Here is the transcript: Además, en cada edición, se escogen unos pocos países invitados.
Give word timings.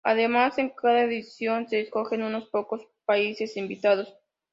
Además, 0.03 0.57
en 0.57 0.69
cada 0.71 1.03
edición, 1.03 1.69
se 1.69 1.81
escogen 1.81 2.23
unos 2.23 2.47
pocos 2.49 2.81
países 3.05 3.55
invitados. 3.55 4.11